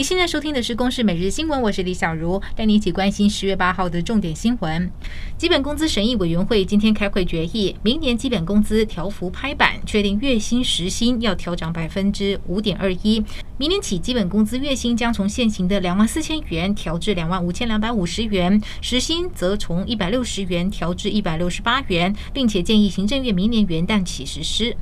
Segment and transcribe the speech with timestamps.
[0.00, 4.90] 你现在收听的是《公视每日新闻》，我是李小茹，带你一起关心十月八号的重点新闻。
[5.36, 13.22] 基本工资审议委员会今天开会决议，明年基本工资调幅拍板，确定月薪时薪要调涨百分之五点二一。
[13.58, 24.74] 明年起，基本工资月薪将从现行的两万四千元调至两万五千两百五十元，时薪则从一百六十元调至一百六十八元，并且建议行政院明年元旦起实施。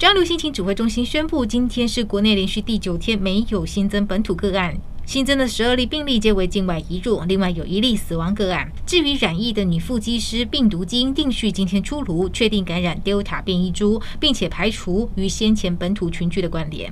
[0.00, 4.74] 中央流行情指挥中心宣布，今天是国内连续第九天没有新增本土个案。
[5.04, 8.72] 新增的十二例病例皆为境外移入，另外有一例死亡个案。
[8.86, 16.90] 至于染疫的女副机师病毒基因定序今天出炉，确定感染 Delta 变异株，并且排除与先前本土群聚的关联。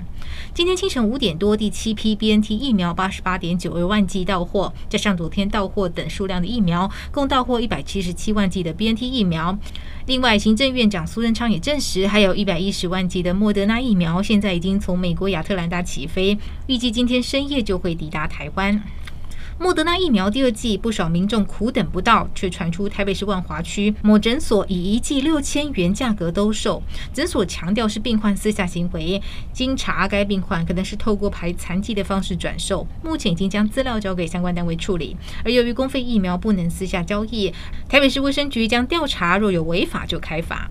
[0.53, 9.56] 今天清晨五点多，第七批 BNT 疫苗八十八点九二万剂到货，加上昨天到货等数量的疫苗，共到货一百七十七万剂的 BNT 疫苗。
[10.09, 18.83] 另外，行政院长苏贞昌也证实，还有一百一十万剂的莫德纳疫苗，现在已经从美国亚特兰大起飞，预计今天深夜就会抵达台湾。
[19.61, 26.81] 莫德纳疫苗第二剂，不少民众苦等不到，却传出台北市万华区某诊所以一剂六千元价格兜售。
[27.12, 29.20] 诊所强调是病患私下行为，
[29.53, 35.17] 经查该病患可能是透过排残剂的方式转售，目前已经将资料交给相关单位处理。
[35.45, 37.53] 而由于公费疫苗不能私下交易，
[37.89, 40.70] 台北市卫生局将调查，若有违法就开罚。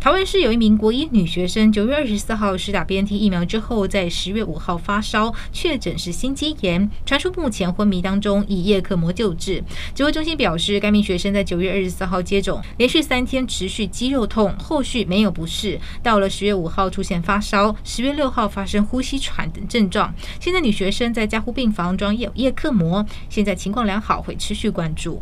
[0.00, 9.62] 桃园市有一名国一女学生，九月二十四号施打 BNT 疫苗之后，在十月五号发烧，确诊是心肌炎，传出目前昏迷当中，以叶克膜救治。
[9.94, 20.14] 指挥中心表示，该名学生在九月二十四号接种，连续三天持续肌肉痛，后续没有不适，到了十月五号出现发烧，十月六号发生呼吸喘等症状。
[20.40, 25.20] 现在女学生在加护病房装有叶克膜，现在情况良好，会持续关注。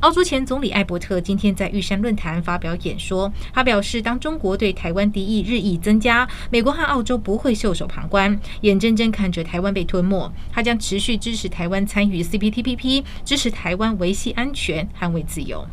[0.00, 10.28] 澳洲前总理艾伯特今天在玉山论坛发表演说，他表示，当当中国对台湾敌意日益增加，美国和澳洲不会袖手旁观，眼睁睁看着台湾被吞没。
[10.50, 15.64] 他将持续支持台湾参与 CPTPP，支持台湾维系安全，捍卫自由。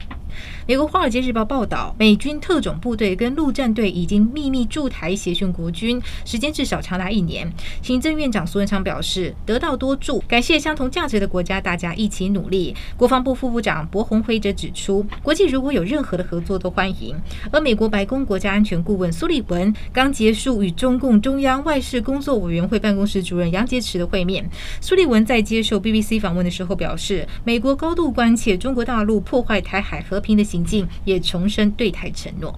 [0.65, 7.51] 美国《华尔街日报》报道，美军特种部队跟陆战队已经秘密驻台协训国军，时间至少长达一年。
[7.81, 12.75] 行政院长苏文昌表示，得道多助，感谢相同价值的国家，大家一起努力。
[12.97, 17.15] 国防部副部长柏鸿辉则指出，国际如果有任何的合作都欢迎。
[17.51, 24.43] 而美国白宫国家安全顾问苏利文刚结束与中共中央外事工作委员会办公室主任杨洁篪的会面，
[24.81, 32.53] 苏利文在接受 BBC 访问的时候表示，美国高度关切中国大陆破坏台海和平平的行径，也重申对台承诺。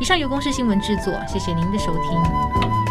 [0.00, 2.81] 以上由公视新闻制作，谢谢您的收听。